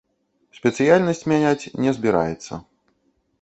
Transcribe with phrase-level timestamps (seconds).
[0.59, 2.61] Спецыяльнасць мяняць не збіраецца.